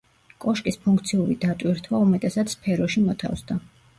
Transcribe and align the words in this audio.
კოშკის 0.45 0.79
ფუნქციური 0.85 1.35
დატვირთვა 1.43 1.99
უმეტესად 2.05 2.51
სფეროში 2.57 3.07
მოთავსდა. 3.11 3.59